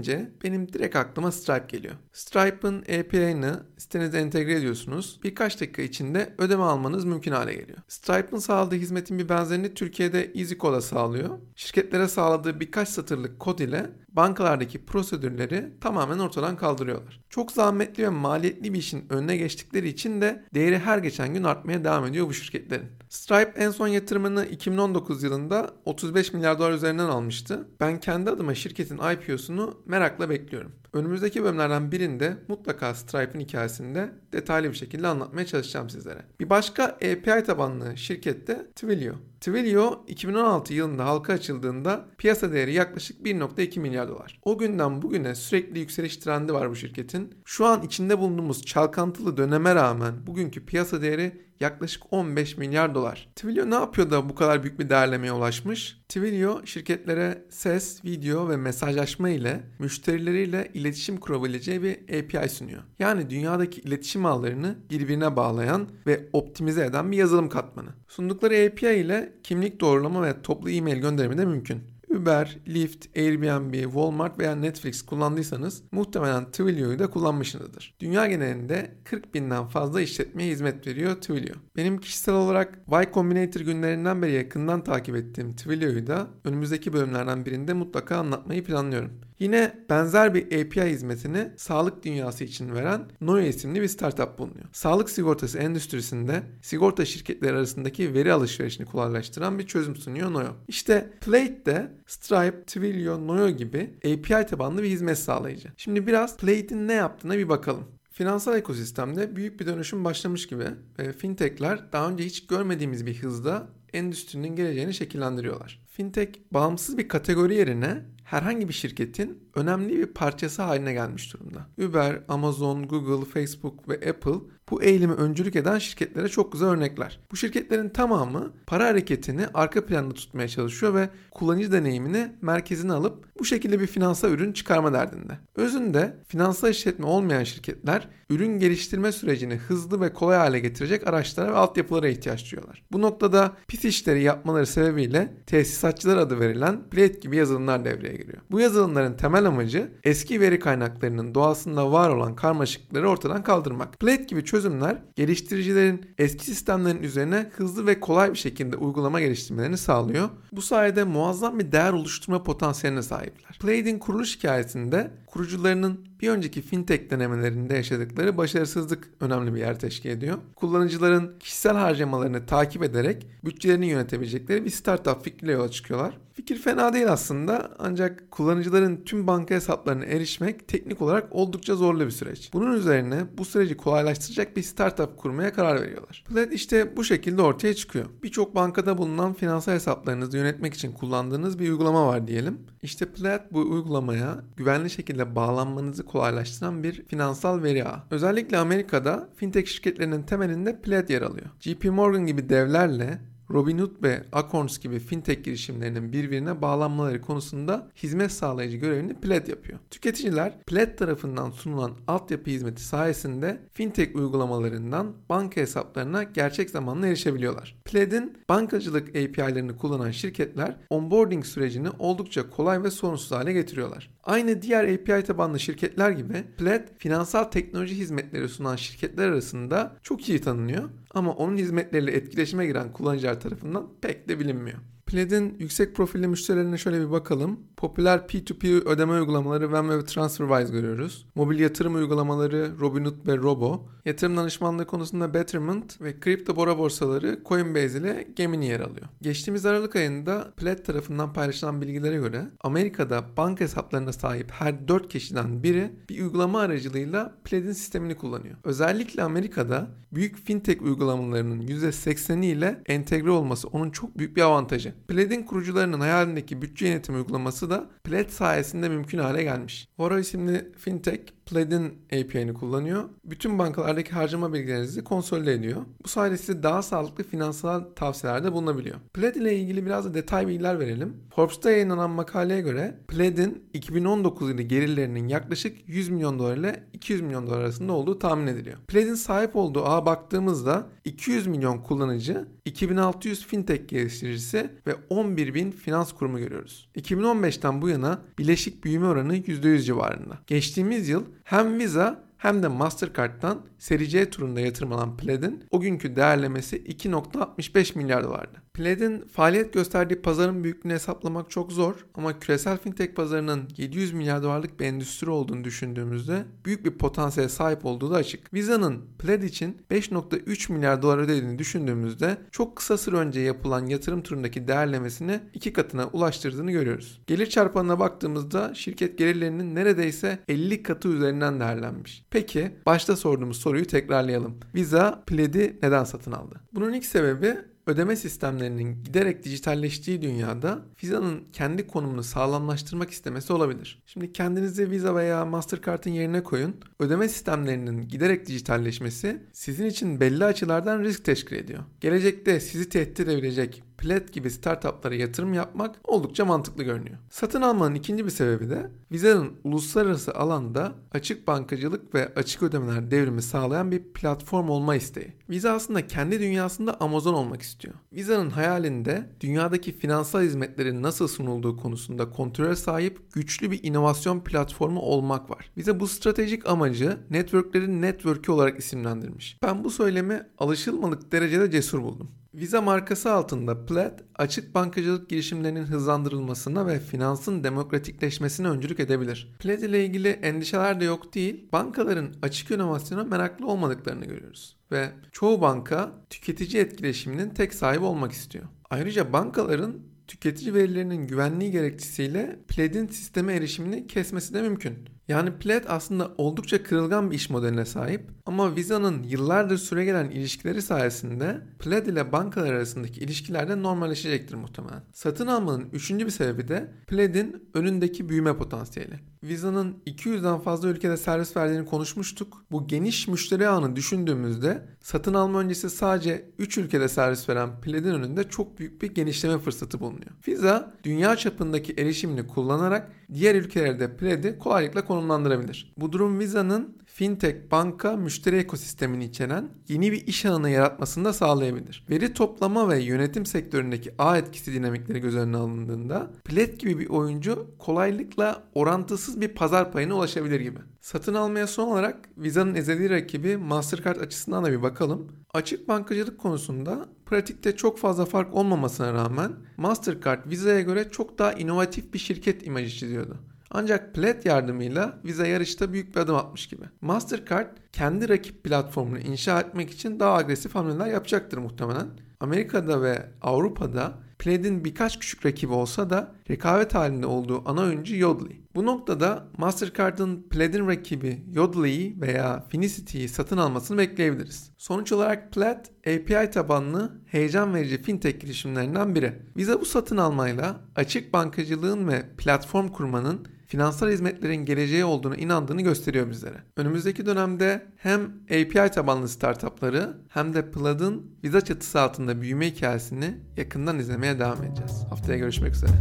benim 0.44 0.68
direkt 0.72 0.96
aklıma 0.96 1.32
Stripe 1.32 1.66
geliyor. 1.76 1.94
Stripe'ın 2.14 2.78
API'ını 2.82 3.62
sitenize 3.78 4.18
entegre 4.18 4.54
ediyorsunuz. 4.54 5.20
Birkaç 5.22 5.60
dakika 5.60 5.82
içinde 5.82 6.34
ödeme 6.38 6.62
almanız 6.62 7.04
mümkün 7.04 7.32
hale 7.32 7.54
geliyor. 7.54 7.78
Stripe'ın 7.88 8.38
sağladığı 8.38 8.74
hizmetin 8.74 9.18
bir 9.18 9.28
benzerini 9.28 9.74
Türkiye'de 9.74 10.32
EasyCola 10.34 10.80
sağlıyor. 10.80 11.38
Şirketlere 11.56 12.08
sağladığı 12.08 12.60
birkaç 12.60 12.88
satırlık 12.88 13.40
kod 13.40 13.58
ile 13.58 13.90
bankalardaki 14.08 14.84
prosedürleri 14.84 15.72
tamamen 15.80 16.18
ortadan 16.18 16.56
kaldırıyorlar. 16.56 17.20
Çok 17.30 17.52
zahmetli 17.52 18.02
ve 18.02 18.08
maliyetli 18.08 18.72
bir 18.72 18.78
işin 18.78 19.06
önüne 19.10 19.36
geçtikleri 19.36 19.88
için 19.88 20.20
de 20.20 20.44
değeri 20.54 20.78
her 20.78 20.98
geçen 20.98 21.34
gün 21.34 21.44
artmaya 21.44 21.84
devam 21.84 22.06
ediyor 22.06 22.26
bu 22.26 22.34
şirketlerin. 22.34 22.86
Stripe 23.08 23.62
en 23.62 23.70
son 23.70 23.88
yatırımını 23.88 24.46
2019 24.46 25.22
yılında 25.22 25.70
35 25.84 26.32
milyar 26.32 26.58
dolar 26.58 26.72
üzerinden 26.72 27.08
almıştı. 27.08 27.68
Ben 27.80 28.00
kendi 28.00 28.30
adıma 28.30 28.54
şirketin 28.54 28.98
IPO'sunu 28.98 29.82
merakla 29.86 30.30
bekliyorum. 30.30 30.72
Önümüzdeki 30.94 31.44
bölümlerden 31.44 31.92
birinde 31.92 32.36
mutlaka 32.48 32.94
Stripe'ın 32.94 33.40
hikayesinde 33.40 34.12
detaylı 34.32 34.70
bir 34.70 34.76
şekilde 34.76 35.06
anlatmaya 35.06 35.46
çalışacağım 35.46 35.90
sizlere. 35.90 36.22
Bir 36.40 36.50
başka 36.50 36.84
API 36.84 37.44
tabanlı 37.46 37.96
şirkette 37.96 38.66
Twilio. 38.66 39.14
Twilio 39.40 40.04
2016 40.06 40.74
yılında 40.74 41.04
halka 41.04 41.32
açıldığında 41.32 42.06
piyasa 42.18 42.52
değeri 42.52 42.72
yaklaşık 42.72 43.26
1.2 43.26 43.80
milyar 43.80 44.08
dolar. 44.08 44.40
O 44.42 44.58
günden 44.58 45.02
bugüne 45.02 45.34
sürekli 45.34 45.78
yükseliş 45.78 46.16
trendi 46.16 46.54
var 46.54 46.70
bu 46.70 46.76
şirketin. 46.76 47.34
Şu 47.44 47.66
an 47.66 47.82
içinde 47.82 48.18
bulunduğumuz 48.18 48.62
çalkantılı 48.62 49.36
döneme 49.36 49.74
rağmen 49.74 50.26
bugünkü 50.26 50.66
piyasa 50.66 51.02
değeri 51.02 51.43
yaklaşık 51.60 52.12
15 52.12 52.56
milyar 52.56 52.94
dolar. 52.94 53.28
Twilio 53.36 53.70
ne 53.70 53.74
yapıyor 53.74 54.10
da 54.10 54.28
bu 54.28 54.34
kadar 54.34 54.62
büyük 54.62 54.78
bir 54.78 54.88
değerlemeye 54.88 55.32
ulaşmış? 55.32 55.98
Twilio 56.08 56.66
şirketlere 56.66 57.44
ses, 57.50 58.04
video 58.04 58.48
ve 58.48 58.56
mesajlaşma 58.56 59.28
ile 59.28 59.60
müşterileriyle 59.78 60.70
iletişim 60.74 61.16
kurabileceği 61.16 61.82
bir 61.82 62.18
API 62.18 62.48
sunuyor. 62.48 62.82
Yani 62.98 63.30
dünyadaki 63.30 63.80
iletişim 63.80 64.26
ağlarını 64.26 64.78
birbirine 64.90 65.36
bağlayan 65.36 65.88
ve 66.06 66.28
optimize 66.32 66.84
eden 66.84 67.12
bir 67.12 67.16
yazılım 67.16 67.48
katmanı. 67.48 67.88
Sundukları 68.08 68.66
API 68.66 68.86
ile 68.86 69.32
kimlik 69.42 69.80
doğrulama 69.80 70.22
ve 70.22 70.42
toplu 70.42 70.70
e-mail 70.70 70.98
gönderimi 70.98 71.38
de 71.38 71.44
mümkün. 71.44 71.93
Uber, 72.14 72.58
Lyft, 72.68 73.16
Airbnb, 73.16 73.74
Walmart 73.74 74.38
veya 74.38 74.54
Netflix 74.54 75.02
kullandıysanız 75.02 75.82
muhtemelen 75.92 76.44
Twilio'yu 76.44 76.98
da 76.98 77.10
kullanmışsınızdır. 77.10 77.94
Dünya 78.00 78.26
genelinde 78.26 78.94
40 79.04 79.34
binden 79.34 79.66
fazla 79.66 80.00
işletmeye 80.00 80.50
hizmet 80.50 80.86
veriyor 80.86 81.14
Twilio. 81.14 81.54
Benim 81.76 81.98
kişisel 82.00 82.34
olarak 82.34 82.78
Y 82.92 83.08
Combinator 83.14 83.60
günlerinden 83.60 84.22
beri 84.22 84.32
yakından 84.32 84.84
takip 84.84 85.16
ettiğim 85.16 85.56
Twilio'yu 85.56 86.06
da 86.06 86.28
önümüzdeki 86.44 86.92
bölümlerden 86.92 87.46
birinde 87.46 87.72
mutlaka 87.72 88.16
anlatmayı 88.16 88.64
planlıyorum. 88.64 89.10
Yine 89.38 89.84
benzer 89.90 90.34
bir 90.34 90.46
API 90.46 90.90
hizmetini 90.90 91.50
sağlık 91.56 92.04
dünyası 92.04 92.44
için 92.44 92.74
veren 92.74 93.08
Noya 93.20 93.46
isimli 93.46 93.82
bir 93.82 93.88
startup 93.88 94.38
bulunuyor. 94.38 94.64
Sağlık 94.72 95.10
sigortası 95.10 95.58
endüstrisinde 95.58 96.42
sigorta 96.62 97.04
şirketleri 97.04 97.56
arasındaki 97.56 98.14
veri 98.14 98.32
alışverişini 98.32 98.86
kolaylaştıran 98.86 99.58
bir 99.58 99.66
çözüm 99.66 99.96
sunuyor 99.96 100.32
Noyo. 100.32 100.48
İşte 100.68 101.10
Plate 101.20 101.66
de 101.66 101.92
Stripe, 102.06 102.60
Twilio, 102.60 103.26
Noyo 103.26 103.48
gibi 103.48 103.94
API 103.98 104.46
tabanlı 104.46 104.82
bir 104.82 104.88
hizmet 104.88 105.18
sağlayıcı. 105.18 105.68
Şimdi 105.76 106.06
biraz 106.06 106.36
Plate'in 106.36 106.88
ne 106.88 106.92
yaptığına 106.92 107.38
bir 107.38 107.48
bakalım. 107.48 107.84
Finansal 108.10 108.56
ekosistemde 108.56 109.36
büyük 109.36 109.60
bir 109.60 109.66
dönüşüm 109.66 110.04
başlamış 110.04 110.46
gibi 110.46 110.64
ve 110.98 111.12
fintechler 111.12 111.92
daha 111.92 112.10
önce 112.10 112.24
hiç 112.24 112.46
görmediğimiz 112.46 113.06
bir 113.06 113.14
hızda 113.14 113.68
endüstrinin 113.92 114.56
geleceğini 114.56 114.94
şekillendiriyorlar. 114.94 115.82
Fintech 115.90 116.38
bağımsız 116.50 116.98
bir 116.98 117.08
kategori 117.08 117.54
yerine 117.54 118.04
herhangi 118.24 118.68
bir 118.68 118.74
şirketin 118.74 119.50
önemli 119.54 119.98
bir 119.98 120.06
parçası 120.06 120.62
haline 120.62 120.92
gelmiş 120.92 121.32
durumda. 121.34 121.66
Uber, 121.78 122.22
Amazon, 122.28 122.88
Google, 122.88 123.30
Facebook 123.30 123.88
ve 123.88 123.94
Apple 123.94 124.40
bu 124.70 124.82
eğilimi 124.82 125.12
öncülük 125.12 125.56
eden 125.56 125.78
şirketlere 125.78 126.28
çok 126.28 126.52
güzel 126.52 126.68
örnekler. 126.68 127.20
Bu 127.32 127.36
şirketlerin 127.36 127.88
tamamı 127.88 128.52
para 128.66 128.84
hareketini 128.84 129.46
arka 129.54 129.86
planda 129.86 130.14
tutmaya 130.14 130.48
çalışıyor 130.48 130.94
ve 130.94 131.08
kullanıcı 131.30 131.72
deneyimini 131.72 132.32
merkezine 132.42 132.92
alıp 132.92 133.38
bu 133.38 133.44
şekilde 133.44 133.80
bir 133.80 133.86
finansal 133.86 134.30
ürün 134.30 134.52
çıkarma 134.52 134.92
derdinde. 134.92 135.38
Özünde 135.54 136.16
finansal 136.28 136.70
işletme 136.70 137.06
olmayan 137.06 137.44
şirketler 137.44 138.08
ürün 138.30 138.58
geliştirme 138.58 139.12
sürecini 139.12 139.54
hızlı 139.54 140.00
ve 140.00 140.12
kolay 140.12 140.38
hale 140.38 140.58
getirecek 140.58 141.06
araçlara 141.06 141.52
ve 141.52 141.56
altyapılara 141.56 142.08
ihtiyaç 142.08 142.52
duyuyorlar. 142.52 142.82
Bu 142.92 143.02
noktada 143.02 143.52
pis 143.68 143.84
işleri 143.84 144.22
yapmaları 144.22 144.66
sebebiyle 144.66 145.34
tesisatçılar 145.46 146.16
adı 146.16 146.40
verilen 146.40 146.88
Plate 146.90 147.20
gibi 147.20 147.36
yazılımlar 147.36 147.84
devreye 147.84 148.16
giriyor. 148.16 148.38
Bu 148.50 148.60
yazılımların 148.60 149.16
temel 149.16 149.44
amacı 149.44 149.92
eski 150.04 150.40
veri 150.40 150.58
kaynaklarının 150.58 151.34
doğasında 151.34 151.92
var 151.92 152.10
olan 152.10 152.36
karmaşıklıkları 152.36 153.10
ortadan 153.10 153.42
kaldırmak. 153.42 154.00
Plate 154.00 154.24
gibi 154.24 154.44
çözümler 154.54 154.96
geliştiricilerin 155.16 156.06
eski 156.18 156.44
sistemlerin 156.44 157.02
üzerine 157.02 157.50
hızlı 157.56 157.86
ve 157.86 158.00
kolay 158.00 158.32
bir 158.32 158.38
şekilde 158.38 158.76
uygulama 158.76 159.20
geliştirmelerini 159.20 159.78
sağlıyor. 159.78 160.28
Bu 160.52 160.62
sayede 160.62 161.04
muazzam 161.04 161.58
bir 161.58 161.72
değer 161.72 161.92
oluşturma 161.92 162.42
potansiyeline 162.42 163.02
sahipler. 163.02 163.58
Plaid'in 163.60 163.98
kuruluş 163.98 164.38
hikayesinde 164.38 165.10
kurucularının 165.26 166.06
bir 166.20 166.28
önceki 166.28 166.62
fintech 166.62 167.10
denemelerinde 167.10 167.74
yaşadıkları 167.74 168.36
başarısızlık 168.36 169.10
önemli 169.20 169.54
bir 169.54 169.60
yer 169.60 169.78
teşkil 169.78 170.10
ediyor. 170.10 170.38
Kullanıcıların 170.56 171.38
kişisel 171.40 171.76
harcamalarını 171.76 172.46
takip 172.46 172.82
ederek 172.82 173.26
bütçelerini 173.44 173.86
yönetebilecekleri 173.86 174.64
bir 174.64 174.70
startup 174.70 175.24
fikriyle 175.24 175.52
yola 175.52 175.70
çıkıyorlar. 175.70 176.18
Fikir 176.34 176.56
fena 176.56 176.92
değil 176.92 177.12
aslında 177.12 177.70
ancak 177.78 178.30
kullanıcıların 178.30 179.04
tüm 179.04 179.26
banka 179.26 179.54
hesaplarına 179.54 180.04
erişmek 180.04 180.68
teknik 180.68 181.02
olarak 181.02 181.34
oldukça 181.34 181.76
zorlu 181.76 182.06
bir 182.06 182.10
süreç. 182.10 182.50
Bunun 182.52 182.72
üzerine 182.72 183.24
bu 183.38 183.44
süreci 183.44 183.76
kolaylaştıracak 183.76 184.56
bir 184.56 184.62
startup 184.62 185.16
kurmaya 185.16 185.52
karar 185.52 185.82
veriyorlar. 185.82 186.24
Plaid 186.28 186.52
işte 186.52 186.96
bu 186.96 187.04
şekilde 187.04 187.42
ortaya 187.42 187.74
çıkıyor. 187.74 188.06
Birçok 188.22 188.54
bankada 188.54 188.98
bulunan 188.98 189.34
finansal 189.34 189.72
hesaplarınızı 189.72 190.36
yönetmek 190.36 190.74
için 190.74 190.92
kullandığınız 190.92 191.58
bir 191.58 191.68
uygulama 191.68 192.06
var 192.06 192.26
diyelim. 192.26 192.58
İşte 192.82 193.06
Plaid 193.06 193.40
bu 193.50 193.58
uygulamaya 193.58 194.44
güvenli 194.56 194.90
şekilde 194.90 195.36
bağlanmanızı 195.36 196.04
kolaylaştıran 196.04 196.82
bir 196.82 197.04
finansal 197.04 197.62
veri 197.62 197.84
ağı. 197.84 198.02
Özellikle 198.10 198.58
Amerika'da 198.58 199.28
fintech 199.36 199.68
şirketlerinin 199.68 200.22
temelinde 200.22 200.80
Plaid 200.80 201.08
yer 201.08 201.22
alıyor. 201.22 201.46
JP 201.60 201.84
Morgan 201.84 202.26
gibi 202.26 202.48
devlerle 202.48 203.33
Robinhood 203.54 204.02
ve 204.02 204.24
Acorns 204.32 204.78
gibi 204.78 204.98
fintech 204.98 205.44
girişimlerinin 205.44 206.12
birbirine 206.12 206.62
bağlanmaları 206.62 207.20
konusunda 207.20 207.90
hizmet 207.96 208.32
sağlayıcı 208.32 208.76
görevini 208.76 209.14
Plaid 209.14 209.46
yapıyor. 209.46 209.78
Tüketiciler 209.90 210.58
Plaid 210.66 210.98
tarafından 210.98 211.50
sunulan 211.50 211.92
altyapı 212.06 212.50
hizmeti 212.50 212.84
sayesinde 212.84 213.60
fintech 213.72 214.16
uygulamalarından 214.16 215.12
banka 215.28 215.60
hesaplarına 215.60 216.22
gerçek 216.22 216.70
zamanla 216.70 217.06
erişebiliyorlar. 217.06 217.76
Plaid'in 217.84 218.38
bankacılık 218.48 219.08
API'lerini 219.08 219.76
kullanan 219.76 220.10
şirketler 220.10 220.76
onboarding 220.90 221.44
sürecini 221.44 221.88
oldukça 221.98 222.50
kolay 222.50 222.82
ve 222.82 222.90
sorunsuz 222.90 223.32
hale 223.32 223.52
getiriyorlar. 223.52 224.10
Aynı 224.24 224.62
diğer 224.62 224.94
API 224.94 225.26
tabanlı 225.26 225.60
şirketler 225.60 226.10
gibi 226.10 226.44
Plaid 226.58 226.82
finansal 226.98 227.44
teknoloji 227.44 227.96
hizmetleri 227.96 228.48
sunan 228.48 228.76
şirketler 228.76 229.28
arasında 229.28 229.96
çok 230.02 230.28
iyi 230.28 230.40
tanınıyor 230.40 230.90
ama 231.14 231.32
onun 231.32 231.56
hizmetleriyle 231.56 232.10
etkileşime 232.12 232.66
giren 232.66 232.92
kullanıcılar 232.92 233.40
tarafından 233.44 233.90
pek 234.00 234.28
de 234.28 234.38
bilinmiyor. 234.38 234.78
Plaid'in 235.14 235.56
yüksek 235.58 235.94
profilli 235.94 236.28
müşterilerine 236.28 236.78
şöyle 236.78 237.00
bir 237.00 237.10
bakalım. 237.10 237.60
Popüler 237.76 238.18
P2P 238.18 238.88
ödeme 238.88 239.12
uygulamaları 239.12 239.72
Venmo 239.72 239.98
ve 239.98 240.04
TransferWise 240.04 240.72
görüyoruz. 240.72 241.26
Mobil 241.34 241.58
yatırım 241.58 241.94
uygulamaları 241.94 242.80
Robinhood 242.80 243.26
ve 243.26 243.36
Robo. 243.36 243.88
Yatırım 244.04 244.36
danışmanlığı 244.36 244.86
konusunda 244.86 245.34
Betterment 245.34 246.00
ve 246.00 246.20
kripto 246.20 246.56
bora 246.56 246.78
borsaları 246.78 247.40
Coinbase 247.44 247.98
ile 247.98 248.28
Gemini 248.36 248.66
yer 248.66 248.80
alıyor. 248.80 249.06
Geçtiğimiz 249.22 249.66
Aralık 249.66 249.96
ayında 249.96 250.52
Plaid 250.56 250.78
tarafından 250.78 251.32
paylaşılan 251.32 251.80
bilgilere 251.80 252.16
göre 252.16 252.50
Amerika'da 252.60 253.24
banka 253.36 253.64
hesaplarına 253.64 254.12
sahip 254.12 254.50
her 254.50 254.88
4 254.88 255.08
kişiden 255.08 255.62
biri 255.62 255.90
bir 256.10 256.22
uygulama 256.22 256.60
aracılığıyla 256.60 257.34
Plaid'in 257.44 257.72
sistemini 257.72 258.14
kullanıyor. 258.14 258.56
Özellikle 258.64 259.22
Amerika'da 259.22 259.90
büyük 260.12 260.46
fintech 260.46 260.82
uygulamalarının 260.82 261.60
%80'i 261.60 262.46
ile 262.46 262.82
entegre 262.86 263.30
olması 263.30 263.68
onun 263.68 263.90
çok 263.90 264.18
büyük 264.18 264.36
bir 264.36 264.42
avantajı. 264.42 264.94
Plaid'in 265.08 265.42
kurucularının 265.42 266.00
hayalindeki 266.00 266.62
bütçe 266.62 266.88
yönetim 266.88 267.14
uygulaması 267.14 267.70
da 267.70 267.86
Plaid 268.04 268.28
sayesinde 268.30 268.88
mümkün 268.88 269.18
hale 269.18 269.42
gelmiş. 269.42 269.88
Voro 269.98 270.18
isimli 270.18 270.72
fintech 270.78 271.20
Plaid'in 271.46 271.98
API'ni 272.12 272.54
kullanıyor. 272.54 273.04
Bütün 273.24 273.58
bankalardaki 273.58 274.10
harcama 274.10 274.52
bilgilerinizi 274.52 275.04
konsolide 275.04 275.52
ediyor. 275.52 275.82
Bu 276.04 276.08
sayede 276.08 276.36
size 276.36 276.62
daha 276.62 276.82
sağlıklı 276.82 277.24
finansal 277.24 277.84
tavsiyelerde 277.96 278.52
bulunabiliyor. 278.52 278.96
Plaid 279.14 279.34
ile 279.34 279.56
ilgili 279.56 279.86
biraz 279.86 280.04
da 280.04 280.14
detay 280.14 280.46
bilgiler 280.46 280.80
verelim. 280.80 281.16
Forbes'ta 281.34 281.70
yayınlanan 281.70 282.10
makaleye 282.10 282.60
göre 282.60 282.94
Plaid'in 283.08 283.64
2019 283.74 284.48
yılı 284.50 284.62
gelirlerinin 284.62 285.28
yaklaşık 285.28 285.88
100 285.88 286.08
milyon 286.08 286.38
dolar 286.38 286.56
ile 286.56 286.84
200 286.92 287.20
milyon 287.20 287.46
dolar 287.46 287.58
arasında 287.58 287.92
olduğu 287.92 288.18
tahmin 288.18 288.46
ediliyor. 288.46 288.78
Plaid'in 288.88 289.14
sahip 289.14 289.56
olduğu 289.56 289.84
ağa 289.84 290.06
baktığımızda 290.06 290.86
200 291.04 291.46
milyon 291.46 291.78
kullanıcı, 291.78 292.48
2600 292.64 293.46
fintech 293.46 293.88
geliştiricisi 293.88 294.70
ve 294.86 294.94
11 295.08 295.54
bin 295.54 295.70
finans 295.70 296.12
kurumu 296.12 296.38
görüyoruz. 296.38 296.88
2015'ten 296.96 297.82
bu 297.82 297.88
yana 297.88 298.22
bileşik 298.38 298.84
büyüme 298.84 299.06
oranı 299.06 299.36
%100 299.36 299.78
civarında. 299.78 300.38
Geçtiğimiz 300.46 301.08
yıl 301.08 301.24
hem 301.44 301.78
Visa 301.78 302.24
hem 302.36 302.62
de 302.62 302.68
Mastercard'dan 302.68 303.66
seri 303.78 304.08
C 304.08 304.30
turunda 304.30 304.60
yatırım 304.60 304.92
alan 304.92 305.16
Plaid'in 305.16 305.64
o 305.70 305.80
günkü 305.80 306.16
değerlemesi 306.16 306.84
2.65 306.84 307.98
milyar 307.98 308.24
dolardı. 308.24 308.63
Plaid'in 308.74 309.20
faaliyet 309.20 309.72
gösterdiği 309.72 310.22
pazarın 310.22 310.64
büyüklüğünü 310.64 310.94
hesaplamak 310.94 311.50
çok 311.50 311.72
zor 311.72 312.06
ama 312.14 312.38
küresel 312.40 312.78
fintech 312.78 313.14
pazarının 313.14 313.68
700 313.76 314.12
milyar 314.12 314.42
dolarlık 314.42 314.80
bir 314.80 314.84
endüstri 314.84 315.30
olduğunu 315.30 315.64
düşündüğümüzde 315.64 316.44
büyük 316.64 316.84
bir 316.84 316.90
potansiyele 316.90 317.48
sahip 317.48 317.84
olduğu 317.84 318.10
da 318.10 318.16
açık. 318.16 318.54
Visa'nın 318.54 319.02
Plaid 319.18 319.42
için 319.42 319.76
5.3 319.90 320.72
milyar 320.72 321.02
dolar 321.02 321.18
ödediğini 321.18 321.58
düşündüğümüzde 321.58 322.36
çok 322.50 322.76
kısa 322.76 322.98
süre 322.98 323.16
önce 323.16 323.40
yapılan 323.40 323.86
yatırım 323.86 324.22
turundaki 324.22 324.68
değerlemesini 324.68 325.40
iki 325.54 325.72
katına 325.72 326.06
ulaştırdığını 326.06 326.70
görüyoruz. 326.70 327.20
Gelir 327.26 327.46
çarpanına 327.46 327.98
baktığımızda 327.98 328.74
şirket 328.74 329.18
gelirlerinin 329.18 329.74
neredeyse 329.74 330.38
50 330.48 330.82
katı 330.82 331.08
üzerinden 331.08 331.60
değerlenmiş. 331.60 332.24
Peki 332.30 332.72
başta 332.86 333.16
sorduğumuz 333.16 333.56
soruyu 333.56 333.86
tekrarlayalım. 333.86 334.54
Visa 334.74 335.22
Plaid'i 335.26 335.78
neden 335.82 336.04
satın 336.04 336.32
aldı? 336.32 336.60
Bunun 336.72 336.92
ilk 336.92 337.04
sebebi 337.04 337.73
ödeme 337.86 338.16
sistemlerinin 338.16 339.04
giderek 339.04 339.44
dijitalleştiği 339.44 340.22
dünyada 340.22 340.82
Visa'nın 341.02 341.44
kendi 341.52 341.86
konumunu 341.86 342.22
sağlamlaştırmak 342.22 343.10
istemesi 343.10 343.52
olabilir. 343.52 344.02
Şimdi 344.06 344.32
kendinizi 344.32 344.90
Visa 344.90 345.16
veya 345.16 345.44
Mastercard'ın 345.44 346.10
yerine 346.10 346.42
koyun. 346.42 346.76
Ödeme 346.98 347.28
sistemlerinin 347.28 348.08
giderek 348.08 348.46
dijitalleşmesi 348.46 349.42
sizin 349.52 349.86
için 349.86 350.20
belli 350.20 350.44
açılardan 350.44 351.00
risk 351.02 351.24
teşkil 351.24 351.56
ediyor. 351.56 351.82
Gelecekte 352.00 352.60
sizi 352.60 352.88
tehdit 352.88 353.20
edebilecek 353.20 353.82
Plaid 353.98 354.28
gibi 354.28 354.50
startuplara 354.50 355.14
yatırım 355.14 355.54
yapmak 355.54 355.96
oldukça 356.04 356.44
mantıklı 356.44 356.82
görünüyor. 356.84 357.18
Satın 357.30 357.62
almanın 357.62 357.94
ikinci 357.94 358.24
bir 358.24 358.30
sebebi 358.30 358.70
de 358.70 358.90
Visa'nın 359.12 359.52
uluslararası 359.64 360.34
alanda 360.34 360.92
açık 361.12 361.46
bankacılık 361.46 362.14
ve 362.14 362.32
açık 362.36 362.62
ödemeler 362.62 363.10
devrimi 363.10 363.42
sağlayan 363.42 363.90
bir 363.90 364.02
platform 364.02 364.68
olma 364.68 364.94
isteği. 364.94 365.32
Visa 365.50 365.72
aslında 365.72 366.06
kendi 366.06 366.40
dünyasında 366.40 367.00
Amazon 367.00 367.34
olmak 367.34 367.62
istiyor. 367.62 367.94
Visa'nın 368.12 368.50
hayalinde 368.50 369.30
dünyadaki 369.40 369.98
finansal 369.98 370.42
hizmetlerin 370.42 371.02
nasıl 371.02 371.28
sunulduğu 371.28 371.76
konusunda 371.76 372.30
kontrole 372.30 372.76
sahip 372.76 373.32
güçlü 373.32 373.70
bir 373.70 373.84
inovasyon 373.84 374.40
platformu 374.40 375.00
olmak 375.00 375.50
var. 375.50 375.70
Visa 375.76 376.00
bu 376.00 376.08
stratejik 376.08 376.68
amacı 376.68 377.18
networklerin 377.30 378.02
network'ü 378.02 378.52
olarak 378.52 378.78
isimlendirmiş. 378.78 379.58
Ben 379.62 379.84
bu 379.84 379.90
söylemi 379.90 380.46
alışılmadık 380.58 381.32
derecede 381.32 381.70
cesur 381.70 382.02
buldum. 382.02 382.30
Visa 382.54 382.80
markası 382.80 383.32
altında 383.32 383.86
Plaid, 383.86 384.18
açık 384.34 384.74
bankacılık 384.74 385.28
girişimlerinin 385.28 385.84
hızlandırılmasına 385.84 386.86
ve 386.86 387.00
finansın 387.00 387.64
demokratikleşmesine 387.64 388.68
öncülük 388.68 389.00
edebilir. 389.00 389.54
Plaid 389.58 389.82
ile 389.82 390.04
ilgili 390.04 390.28
endişeler 390.28 391.00
de 391.00 391.04
yok 391.04 391.34
değil, 391.34 391.68
bankaların 391.72 392.34
açık 392.42 392.70
inovasyona 392.70 393.24
meraklı 393.24 393.66
olmadıklarını 393.66 394.24
görüyoruz. 394.24 394.76
Ve 394.92 395.10
çoğu 395.32 395.60
banka 395.60 396.12
tüketici 396.30 396.82
etkileşiminin 396.82 397.50
tek 397.50 397.74
sahibi 397.74 398.04
olmak 398.04 398.32
istiyor. 398.32 398.64
Ayrıca 398.90 399.32
bankaların 399.32 399.94
tüketici 400.26 400.74
verilerinin 400.74 401.26
güvenliği 401.26 401.70
gerekçesiyle 401.70 402.58
Plaid'in 402.68 403.06
sisteme 403.06 403.54
erişimini 403.54 404.06
kesmesi 404.06 404.54
de 404.54 404.62
mümkün. 404.62 404.98
Yani 405.28 405.52
Plaid 405.52 405.84
aslında 405.88 406.30
oldukça 406.38 406.82
kırılgan 406.82 407.30
bir 407.30 407.36
iş 407.36 407.50
modeline 407.50 407.84
sahip 407.84 408.30
ama 408.46 408.76
Visa'nın 408.76 409.22
yıllardır 409.22 409.78
süregelen 409.78 410.30
ilişkileri 410.30 410.82
sayesinde 410.82 411.60
Plaid 411.78 412.06
ile 412.06 412.32
bankalar 412.32 412.72
arasındaki 412.72 413.20
ilişkiler 413.20 413.68
de 413.68 413.82
normalleşecektir 413.82 414.54
muhtemelen. 414.54 415.02
Satın 415.12 415.46
almanın 415.46 415.88
üçüncü 415.92 416.26
bir 416.26 416.30
sebebi 416.30 416.68
de 416.68 416.92
Plaid'in 417.06 417.70
önündeki 417.74 418.28
büyüme 418.28 418.56
potansiyeli. 418.56 419.20
Visa'nın 419.42 419.96
200'den 420.06 420.58
fazla 420.58 420.88
ülkede 420.88 421.16
servis 421.16 421.56
verdiğini 421.56 421.86
konuşmuştuk. 421.86 422.64
Bu 422.70 422.86
geniş 422.86 423.28
müşteri 423.28 423.68
ağını 423.68 423.96
düşündüğümüzde 423.96 424.86
satın 425.00 425.34
alma 425.34 425.60
öncesi 425.60 425.90
sadece 425.90 426.50
3 426.58 426.78
ülkede 426.78 427.08
servis 427.08 427.48
veren 427.48 427.80
Plaid'in 427.80 428.14
önünde 428.14 428.44
çok 428.44 428.78
büyük 428.78 429.02
bir 429.02 429.14
genişleme 429.14 429.58
fırsatı 429.58 430.00
bulunuyor. 430.00 430.30
Visa 430.48 430.94
dünya 431.04 431.36
çapındaki 431.36 431.92
erişimini 431.92 432.46
kullanarak 432.46 433.12
diğer 433.34 433.54
ülkelerde 433.54 434.16
Plaid'i 434.16 434.58
kolaylıkla 434.58 435.04
konumlandırabilir. 435.14 435.92
Bu 435.98 436.12
durum 436.12 436.38
Visa'nın 436.38 436.96
fintech, 437.06 437.70
banka, 437.70 438.16
müşteri 438.16 438.56
ekosistemini 438.56 439.24
içeren 439.24 439.68
yeni 439.88 440.12
bir 440.12 440.26
iş 440.26 440.44
alanı 440.44 440.70
yaratmasını 440.70 441.24
da 441.24 441.32
sağlayabilir. 441.32 442.04
Veri 442.10 442.34
toplama 442.34 442.88
ve 442.88 443.02
yönetim 443.02 443.46
sektöründeki 443.46 444.14
ağ 444.18 444.38
etkisi 444.38 444.72
dinamikleri 444.72 445.20
göz 445.20 445.36
önüne 445.36 445.56
alındığında 445.56 446.30
Plaid 446.44 446.78
gibi 446.78 446.98
bir 446.98 447.08
oyuncu 447.08 447.66
kolaylıkla 447.78 448.62
orantısız 448.74 449.40
bir 449.40 449.48
pazar 449.48 449.92
payına 449.92 450.14
ulaşabilir 450.14 450.60
gibi. 450.60 450.78
Satın 451.00 451.34
almaya 451.34 451.66
son 451.66 451.88
olarak 451.88 452.28
Visa'nın 452.38 452.74
ezeli 452.74 453.10
rakibi 453.10 453.56
Mastercard 453.56 454.20
açısından 454.20 454.64
da 454.64 454.72
bir 454.72 454.82
bakalım. 454.82 455.28
Açık 455.54 455.88
bankacılık 455.88 456.38
konusunda 456.38 457.08
pratikte 457.26 457.76
çok 457.76 457.98
fazla 457.98 458.24
fark 458.24 458.54
olmamasına 458.54 459.12
rağmen 459.12 459.52
Mastercard 459.76 460.50
Visa'ya 460.50 460.80
göre 460.80 461.10
çok 461.10 461.38
daha 461.38 461.52
inovatif 461.52 462.14
bir 462.14 462.18
şirket 462.18 462.66
imajı 462.66 462.90
çiziyordu. 462.90 463.53
Ancak 463.76 464.14
Plaid 464.14 464.44
yardımıyla 464.44 465.20
Visa 465.24 465.46
yarışta 465.46 465.92
büyük 465.92 466.14
bir 466.14 466.20
adım 466.20 466.36
atmış 466.36 466.66
gibi. 466.66 466.84
Mastercard 467.00 467.76
kendi 467.92 468.28
rakip 468.28 468.64
platformunu 468.64 469.18
inşa 469.18 469.60
etmek 469.60 469.90
için 469.90 470.20
daha 470.20 470.34
agresif 470.34 470.74
hamleler 470.74 471.06
yapacaktır 471.06 471.58
muhtemelen. 471.58 472.06
Amerika'da 472.40 473.02
ve 473.02 473.26
Avrupa'da 473.42 474.12
Plaid'in 474.38 474.84
birkaç 474.84 475.18
küçük 475.18 475.46
rakibi 475.46 475.72
olsa 475.72 476.10
da 476.10 476.34
rekabet 476.50 476.94
halinde 476.94 477.26
olduğu 477.26 477.68
ana 477.68 477.80
oyuncu 477.80 478.16
Yodlee. 478.16 478.56
Bu 478.74 478.86
noktada 478.86 479.44
Mastercard'ın 479.58 480.42
Plaid'in 480.50 480.88
rakibi 480.88 481.44
Yodlee'yi 481.52 482.20
veya 482.20 482.64
Finicity'yi 482.68 483.28
satın 483.28 483.56
almasını 483.56 483.98
bekleyebiliriz. 483.98 484.70
Sonuç 484.76 485.12
olarak 485.12 485.52
Plaid, 485.52 485.84
API 486.00 486.50
tabanlı 486.50 487.12
heyecan 487.26 487.74
verici 487.74 488.02
fintech 488.02 488.40
girişimlerinden 488.40 489.14
biri. 489.14 489.32
Visa 489.56 489.80
bu 489.80 489.84
satın 489.84 490.16
almayla 490.16 490.80
açık 490.96 491.32
bankacılığın 491.32 492.08
ve 492.08 492.22
platform 492.38 492.88
kurmanın 492.88 493.46
finansal 493.74 494.08
hizmetlerin 494.08 494.64
geleceği 494.64 495.04
olduğunu 495.04 495.36
inandığını 495.36 495.82
gösteriyor 495.82 496.30
bizlere. 496.30 496.56
Önümüzdeki 496.76 497.26
dönemde 497.26 497.86
hem 497.96 498.20
API 498.44 498.90
tabanlı 498.90 499.28
startupları 499.28 500.16
hem 500.28 500.54
de 500.54 500.70
Plaid'ın 500.70 501.22
Visa 501.44 501.60
çatısı 501.60 502.00
altında 502.00 502.40
büyüme 502.40 502.70
hikayesini 502.70 503.34
yakından 503.56 503.98
izlemeye 503.98 504.38
devam 504.38 504.64
edeceğiz. 504.64 505.04
Haftaya 505.10 505.38
görüşmek 505.38 505.74
üzere. 505.74 505.92